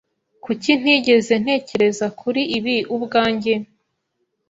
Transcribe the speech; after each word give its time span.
Kuki 0.43 0.71
ntigeze 0.81 1.33
ntekereza 1.43 2.05
kuri 2.19 2.41
ibi 2.57 2.75
ubwanjye? 2.95 3.53